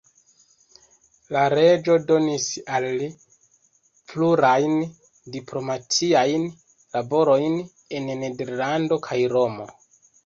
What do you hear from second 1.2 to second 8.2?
La reĝo donis al li plurajn diplomatiajn laborojn en